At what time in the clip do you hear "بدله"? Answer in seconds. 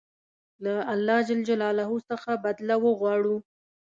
2.45-2.75